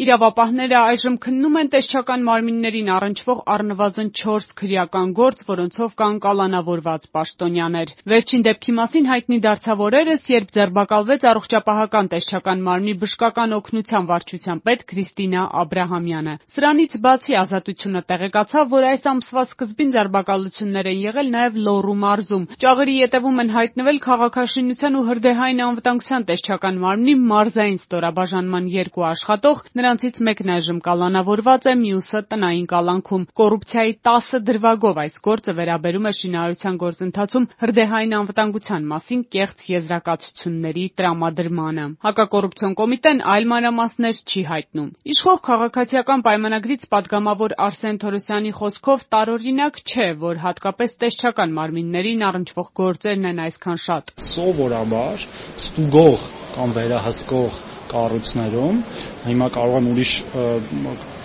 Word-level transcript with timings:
Իրավապահները 0.00 0.76
այժմ 0.88 1.16
քննում 1.20 1.56
են 1.60 1.68
տեսչական 1.72 2.22
մարմիններին 2.24 2.86
առնչվող 2.94 3.40
առնվազն 3.54 4.06
4 4.20 4.46
քրեական 4.56 5.10
գործ, 5.18 5.42
որոնցով 5.50 5.90
կան 6.00 6.14
կալանավորված 6.24 7.02
պաշտոնյաներ։ 7.12 7.92
Վերջին 8.12 8.44
դեպքի 8.46 8.72
մասին 8.78 9.10
հայտնի 9.12 9.38
դարձավ 9.46 9.82
օրերս, 9.86 10.30
երբ 10.32 10.54
ձերբակալվեց 10.56 11.26
առողջապահական 11.32 12.08
տեսչական 12.14 12.64
մարմնի 12.68 12.94
բժշկական 13.02 13.52
օգնության 13.58 14.08
վարչության 14.08 14.62
պետ 14.64 14.86
Քրիստինա 14.92 15.42
Աբրահամյանը։ 15.60 16.34
Սրանից 16.56 16.96
բացի 17.04 17.38
Ազատությունը 17.42 18.02
տեղեկացավ, 18.08 18.72
որ 18.72 18.88
այս 18.96 19.06
ամսվա 19.12 19.44
սկզբին 19.52 19.92
ձերբակալություններ 19.92 20.90
են 20.92 20.98
եղել 21.04 21.30
նաև 21.36 21.60
Լոռու 21.68 21.98
մարզում։ 22.00 22.48
Ճաղերի 22.64 22.96
ետևում 23.02 23.44
են 23.44 23.54
հայտնվել 23.60 24.02
քաղաքաշինության 24.08 24.96
ու 24.96 25.06
հրդեհային 25.12 25.62
անվտանգության 25.68 26.26
տեսչական 26.32 26.82
մարմնի 26.86 27.14
մարզային 27.32 27.80
ստորաբաժանման 27.82 28.72
երկու 28.72 29.06
աշխատող, 29.12 29.62
Նրանցից 29.82 30.18
մեկն 30.26 30.50
այժմ 30.54 30.76
կալանավորված 30.86 31.64
է, 31.66 31.72
մյուսը 31.80 32.18
տնային 32.32 32.66
կալանքում։ 32.70 33.22
Կոռուպցիայի 33.38 33.94
10 34.08 34.42
դրվագով 34.46 35.00
այս 35.02 35.16
գործը 35.26 35.54
վերաբերում 35.58 36.04
է 36.06 36.12
շինարարության 36.18 36.76
գործընթացում 36.82 37.46
հրդեհային 37.62 38.14
անվտանգության 38.18 38.86
մասին 38.92 39.24
կեղծ 39.34 39.64
եզրակացությունների 39.72 40.84
տրամադրմանը։ 41.02 41.86
Հակակոռուպցիոն 42.06 42.76
կոմիտեն 42.82 43.24
այլ 43.32 43.48
մանրամասներ 43.54 44.22
չի 44.22 44.44
հայտնում։ 44.52 44.94
Իշխող 45.16 45.42
քաղաքացիական 45.50 46.24
պայմանագրից 46.30 46.86
պատգամավոր 46.94 47.56
Արսեն 47.66 48.00
Թորոսյանի 48.06 48.54
խոսքով 48.62 49.04
տարօրինակ 49.16 49.82
չէ, 49.82 50.08
որ 50.22 50.42
հատկապես 50.46 50.96
տեսչական 51.02 51.58
մարմիններին 51.58 52.24
առնչվող 52.30 52.72
գործերն 52.84 53.28
են 53.34 53.44
այսքան 53.50 53.84
շատ։ 53.88 54.16
Սովորաբար 54.30 55.28
ստուգող 55.66 56.30
կամ 56.54 56.78
վերահսկող 56.78 57.71
կառույցներում 57.92 58.82
հիմա 59.28 59.48
կարող 59.56 59.76
եմ 59.78 59.88
ուրիշ 59.92 60.12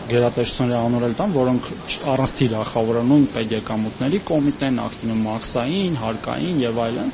գերատեսչությունների 0.08 0.78
անուններ 0.78 1.16
տամ, 1.20 1.34
որոնք 1.36 1.68
առանց 2.14 2.34
թիրախավորը 2.40 3.02
նույն 3.08 3.26
պետեկամուտների 3.34 4.22
կոմիտեն, 4.30 4.78
նախկինում 4.82 5.26
մաքսային, 5.28 5.98
հարկային 6.04 6.62
եւ 6.64 6.80
այլն, 6.86 7.12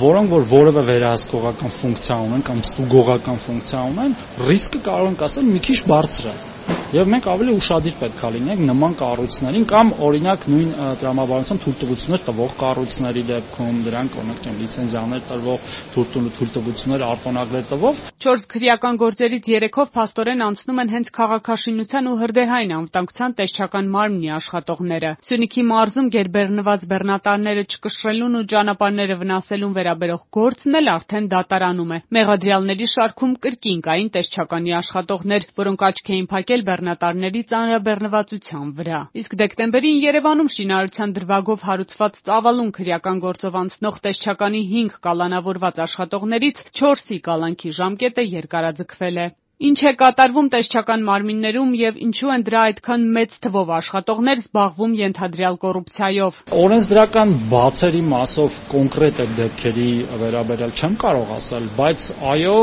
որոնք 0.00 0.34
որ 0.36 0.46
որևէ 0.54 0.84
վերահսկողական 0.90 1.74
ֆունկցիա 1.80 2.20
ունեն 2.28 2.46
կամ 2.46 2.62
ստուգողական 2.68 3.42
ֆունկցիա 3.46 3.82
ունեն, 3.90 4.14
ռիսկը 4.50 4.82
կարող 4.86 5.10
ենք 5.10 5.26
ասել 5.26 5.50
մի 5.50 5.62
քիչ 5.66 5.78
բարձր 5.90 6.30
է 6.30 6.49
Եվ 6.90 7.06
մենք 7.06 7.26
ավելի 7.30 7.52
ուշադիր 7.54 7.92
պետք 8.00 8.22
է 8.26 8.28
լինենք 8.34 8.62
նման 8.66 8.94
կառույցներին 8.98 9.64
կամ 9.70 9.90
օրինակ 10.02 10.46
նույն 10.50 10.70
տրամաբանության 10.98 11.58
թույլտվություններ 11.62 12.22
տվող 12.26 12.54
կառույցների 12.62 13.22
դեպքում 13.28 13.76
դրանք 13.86 14.16
օրինակ 14.18 14.40
չեմ 14.42 14.56
լիցենզիաներ 14.62 15.22
տրվող 15.30 15.68
թույլտվություններ 15.94 17.04
արտոնագրեր 17.10 17.68
տվող 17.70 18.00
4 18.26 18.42
քրեական 18.54 18.98
գործերից 19.00 19.46
3-ով 19.50 19.92
փաստորեն 19.94 20.42
անցնում 20.50 20.80
են 20.82 20.90
հենց 20.90 21.12
քաղաքաշինության 21.20 22.10
ու 22.10 22.16
հրդեհային 22.20 22.74
անվտանգության 22.80 23.36
տեսչական 23.38 23.86
մարմնի 23.94 24.34
աշխատողները։ 24.40 25.14
Սյունիքի 25.30 25.64
մարզում 25.70 26.10
գերբեռնված 26.10 26.88
բեռնատարները 26.90 27.64
չկշռելուն 27.70 28.34
ու 28.40 28.44
ճանապարհները 28.50 29.18
վնասելուն 29.22 29.76
վերաբերող 29.78 30.26
գործն 30.40 30.80
էլ 30.80 30.92
արդեն 30.96 31.30
դատարանում 31.38 31.94
է։ 31.94 32.02
Մեղադրյալների 32.18 32.90
շարքում 32.98 33.32
կրկին 33.46 33.80
կային 33.86 34.12
տեսչականի 34.20 34.76
աշխատողներ, 34.80 35.48
որոնք 35.60 35.86
աչք 35.90 36.10
էին 36.10 36.30
փակել 36.34 36.68
բեռնատարների 36.80 37.40
ծանրաբեռնվածության 37.50 38.68
վրա։ 38.78 39.00
Իսկ 39.20 39.34
դեկտեմբերին 39.40 39.98
Երևանում 40.00 40.48
շինարարության 40.54 41.12
դրվագով 41.18 41.66
հարուցված 41.68 42.16
ծավալուն 42.28 42.70
քրեական 42.78 43.20
գործով 43.24 43.58
անցնող 43.60 43.98
տեսչականի 44.06 44.62
5 44.72 44.96
կալանավորված 45.06 45.82
աշխատողներից 45.84 46.64
4-ի 46.80 47.18
կալանքի 47.28 47.74
ժամկետը 47.80 48.24
երկարաձգվել 48.40 49.20
է։ 49.20 49.26
Ինչ 49.60 49.80
է 49.84 49.90
կատարվում 50.00 50.46
տեսչական 50.54 51.02
մարմիններում 51.04 51.72
եւ 51.76 51.96
ինչու 52.00 52.30
են 52.32 52.44
դրա 52.46 52.60
այդքան 52.70 53.02
մեծ 53.12 53.32
թվով 53.44 53.72
աշխատողներ 53.76 54.38
զբաղվում 54.40 54.92
ենթադրյալ 54.96 55.58
կոռուպցիայով։ 55.64 56.38
Օրենսդրական 56.60 57.34
բացերի 57.50 58.00
մասով 58.12 58.56
կոնկրետ 58.70 59.20
այդ 59.20 59.34
դեպքերի 59.40 59.84
վերաբերյալ 60.22 60.72
չեմ 60.80 60.94
կարող 61.04 61.34
ասել, 61.36 61.66
բայց 61.76 62.06
այո, 62.30 62.54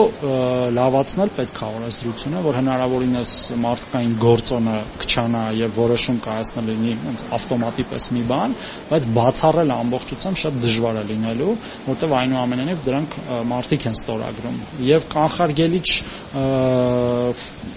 լավացնել 0.77 1.33
պետք 1.37 1.61
է 1.61 1.69
օրենսդրությունը, 1.77 2.41
որ 2.47 2.57
հնարավորինս 2.57 3.35
մարդկային 3.67 4.17
գործոնը 4.25 4.77
քչանա 5.05 5.43
եւ 5.61 5.77
որոշում 5.77 6.19
կայացնել 6.25 6.67
լինի 6.73 6.97
ավտոմատի 7.37 7.87
պես 7.93 8.09
մի 8.17 8.25
բան, 8.33 8.57
բայց 8.89 9.07
բացառել 9.21 9.75
ամբողջությամբ 9.77 10.41
շատ 10.41 10.59
դժվար 10.65 10.97
է 10.97 11.05
լինելու, 11.13 11.53
որտեղ 11.93 12.17
այնուամենայնիվ 12.23 12.83
դրանք 12.87 13.17
մարդիկ 13.53 13.87
են 13.91 13.97
ստորագրում 14.01 14.59
եւ 14.87 15.07
կանխարգելիչ 15.13 15.87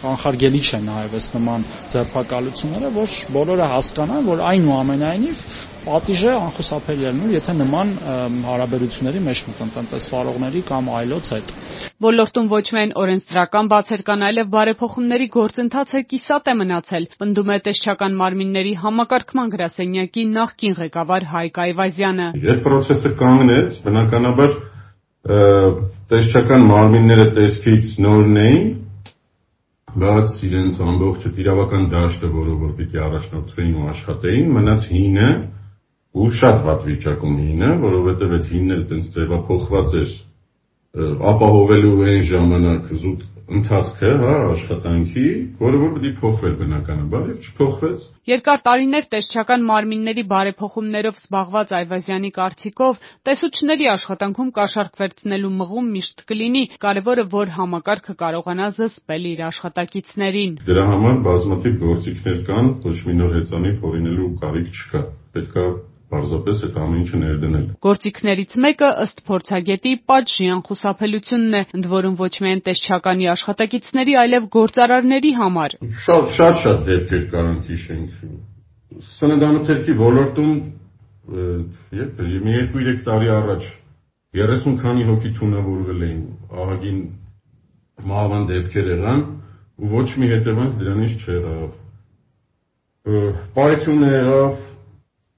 կանխարգելի 0.03 0.61
չէ 0.67 0.81
նաև 0.87 1.17
այս 1.19 1.27
նման 1.37 1.67
ձերբակալությունները, 1.95 2.93
որ 2.97 3.19
բոլորը 3.37 3.67
հասկանան, 3.75 4.31
որ 4.31 4.43
այնուամենայնիվ 4.51 5.45
պատիժը 5.81 6.33
անխուսափելի 6.37 7.07
է 7.09 7.11
լինում, 7.11 7.31
եթե 7.35 7.53
նման 7.57 7.93
հարաբերությունների 8.45 9.21
մեջ 9.27 9.43
մտնեն 9.49 9.71
տնտեսվարողների 9.77 10.63
կամ 10.71 10.91
այլոց 11.01 11.31
հետ։ 11.35 11.53
Ոլորտում 12.05 12.51
ոչ 12.51 12.65
միայն 12.77 12.93
օրենսդրական 13.01 13.71
բացեր 13.73 14.05
կան, 14.09 14.25
այլև 14.29 14.51
բարեփոխումների 14.55 15.29
գործընթացը 15.37 16.03
կիսատ 16.11 16.51
է 16.53 16.55
մնացել, 16.61 17.09
պնդում 17.23 17.53
է 17.55 17.59
տեսչական 17.71 18.19
մարմինների 18.21 18.75
համակարգման 18.85 19.55
գրասենյակի 19.57 20.27
նախկին 20.37 20.77
ղեկավար 20.81 21.29
Հայկ 21.31 21.63
Այվազյանը։ 21.65 22.29
Երբ 22.51 22.63
process-ը 22.69 23.15
կանգնեց, 23.21 23.81
բնականաբար 23.89 24.55
տեսչական 26.11 26.63
մարմինները 26.71 27.27
տեսքից 27.37 27.89
նորն 28.05 28.39
էին, 28.41 28.69
բայց 29.91 30.43
իրենց 30.47 30.81
ամբողջ 30.87 31.25
իրավական 31.41 31.87
դաշտը, 31.91 32.29
որը 32.31 32.55
որ 32.61 32.73
պիտի 32.79 33.01
առաջնորդվեին 33.07 33.79
ու 33.81 33.87
աշխատեին, 33.91 34.51
մնաց 34.57 34.85
հինը 34.91 35.31
ու 36.21 36.29
շատ 36.41 36.61
վատ 36.67 36.85
վիճակում 36.91 37.37
հինը, 37.41 37.71
որովհետև 37.85 38.35
այդ 38.37 38.47
հինն 38.51 38.75
էլ 38.77 38.85
տենց 38.91 39.11
ձևափոխված 39.17 39.97
էր 40.01 40.15
ապահովելու 41.31 41.99
այն 42.11 42.23
ժամանակ 42.31 42.89
զուտ 43.01 43.27
ընթացքը, 43.51 44.11
հա, 44.21 44.35
աշխատանքի, 44.51 45.25
որը 45.61 45.81
որ 45.81 45.93
պետք 45.97 46.07
է 46.11 46.13
փոխվել 46.21 46.55
բնականաբար 46.61 47.25
եւ 47.31 47.47
չփոխվեց։ 47.47 48.05
Երկար 48.31 48.63
տարիներ 48.67 49.09
տեսչական 49.15 49.65
մարմինների 49.71 50.25
բարեփոխումներով 50.31 51.21
զբաղված 51.21 51.75
Այվազյանի 51.81 52.31
կարծիքով 52.39 53.01
տեսուչների 53.31 53.91
աշխատանքում 53.95 54.51
կաշառք 54.61 55.01
վերցնելու 55.03 55.53
մղում 55.61 55.93
միշտ 55.99 56.27
կլինի, 56.31 56.65
կարևորը 56.87 57.25
որ 57.35 57.55
համակարգը 57.59 58.17
կարողանա 58.25 58.69
զսպել 58.81 59.31
իր 59.35 59.45
աշխատակիցներին։ 59.51 60.59
Դրա 60.71 60.85
համար 60.95 61.23
բազմաթիվ 61.31 61.81
գործիքներ 61.87 62.43
կան, 62.51 62.75
ոչ 62.91 62.99
մի 63.07 63.15
նոր 63.21 63.39
հեծանիվ 63.41 63.81
հորինելու 63.87 64.35
կարիք 64.45 64.77
չկա։ 64.81 65.03
Պետքա 65.31 65.65
պարզապես 66.11 66.63
այդ 66.67 66.77
ամեն 66.85 67.01
ինչը 67.01 67.21
ներդնել։ 67.21 67.67
Գործիքներից 67.87 68.57
մեկը 68.65 68.91
ըստ 69.05 69.23
փորձագետի 69.31 69.93
պատժի 70.11 70.49
անխուսափելությունն 70.55 71.57
է, 71.61 71.63
ընդ 71.79 71.89
որում 71.95 72.17
ոչ 72.21 72.33
միայն 72.45 72.63
տեսչականի 72.67 73.29
աշխատակիցների, 73.35 74.17
այլև 74.25 74.49
գործարարների 74.59 75.33
համար։ 75.41 75.77
Շատ 76.07 76.35
շատ 76.41 76.61
շատ 76.65 76.83
դեպքեր 76.91 77.25
կարան 77.35 77.59
հիշենք։ 77.71 78.11
Սննդամթերքի 79.21 79.97
ոլորտում 80.01 80.55
երբ 81.31 82.21
մի 82.47 82.55
2-3 82.75 83.05
տարի 83.07 83.29
առաջ 83.37 83.67
30 84.41 84.81
քանի 84.81 85.05
հոգի 85.11 85.31
թունավորվել 85.37 86.03
էին, 86.07 86.23
ահագին 86.63 86.99
մահվան 88.11 88.45
դեպքեր 88.51 88.91
եղան 88.91 89.23
ու 89.81 89.91
ոչ 89.91 90.09
մի 90.23 90.31
հետևանք 90.31 90.75
դրանից 90.81 91.25
չեղավ։ 91.25 91.79
Պայթյուն 93.57 94.05
եղավ, 94.11 94.59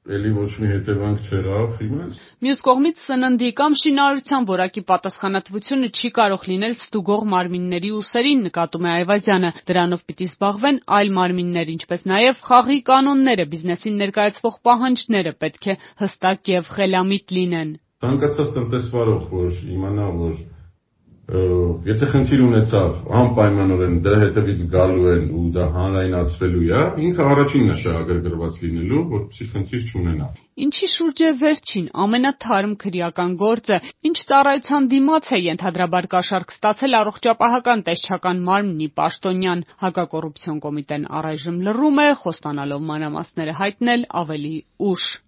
էլի 0.03 0.31
ոչ 0.35 0.49
մի 0.59 0.69
հետևանք 0.69 1.27
չեղավ, 1.31 1.75
իմաց։ 1.87 2.17
Մյուս 2.43 2.63
կողմից 2.67 3.03
սննդի 3.07 3.51
կամ 3.61 3.75
շինարարության 3.83 4.47
որակի 4.49 4.83
պատասխանատվությունը 4.89 5.91
չի 5.95 6.09
կարող 6.17 6.47
լինել 6.51 6.75
ստուգող 6.75 7.23
մարմինների 7.35 7.93
ուսերին, 7.99 8.41
նկատում 8.49 8.89
է 8.89 8.91
Այվազյանը։ 8.93 9.51
Դրանով 9.71 10.03
պիտի 10.11 10.29
զբաղվեն 10.33 10.81
այլ 10.99 11.13
մարմիններ, 11.23 11.71
ինչպես 11.77 12.03
նաև 12.13 12.43
խաղի 12.51 12.79
կանոնները, 12.91 13.47
բիզնեսին 13.53 14.03
ներկայացվող 14.03 14.57
պահանջները 14.67 15.35
պետք 15.39 15.71
է 15.71 15.79
հստակ 16.03 16.51
եւ 16.51 16.73
խելամիտ 16.83 17.37
լինեն։ 17.39 17.71
Ցանկացած 18.03 18.53
տնտեսվարող, 18.59 19.23
որ 19.31 19.63
իմանա, 19.71 20.09
որ 20.19 20.35
եթե 21.23 22.07
խնդիր 22.13 22.41
ունեցավ 22.43 22.95
անպայմանորեն 23.19 23.99
դրա 24.03 24.17
հետևից 24.23 24.63
գալու 24.73 25.05
են 25.13 25.29
ու 25.39 25.43
դա 25.55 25.67
հանրայնացվելու 25.77 26.63
է, 26.67 26.81
ինքը 27.07 27.27
առաջինն 27.35 27.71
է 27.71 27.77
շահագրգռված 27.83 28.57
լինելու, 28.63 29.03
որպեսզի 29.13 29.47
խնդիր 29.53 29.85
չունենա։ 29.93 30.27
Ինչի 30.67 30.89
շուրջ 30.93 31.21
է 31.23 31.31
վերջին 31.43 31.87
ամենաթարմ 32.05 32.73
քրեական 32.83 33.37
գործը, 33.41 33.79
ինչ 34.11 34.17
ծառայության 34.33 34.89
դիմաց 34.93 35.31
է 35.33 35.39
ենթադրաբար 35.47 36.09
կաշառք 36.13 36.53
ստացել 36.59 36.99
առողջապահական 36.99 37.85
տեսչական 37.87 38.43
մարմնի 38.51 38.89
պաշտոնյան 38.99 39.65
հակակոռուպցիոն 39.87 40.59
կոմիտեն 40.67 41.07
առայժմ 41.23 41.63
լռում 41.71 42.03
է, 42.03 42.09
խոստանալով 42.27 42.85
մանրամասները 42.93 43.57
հայտնել 43.63 44.07
ավելի 44.23 44.55
ուշ։ 44.93 45.13